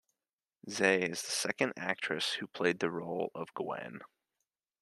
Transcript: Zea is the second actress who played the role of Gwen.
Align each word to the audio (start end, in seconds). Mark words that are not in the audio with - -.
Zea 0.67 0.99
is 1.03 1.21
the 1.21 1.29
second 1.29 1.73
actress 1.77 2.33
who 2.33 2.47
played 2.47 2.79
the 2.79 2.89
role 2.89 3.29
of 3.35 3.53
Gwen. 3.53 3.99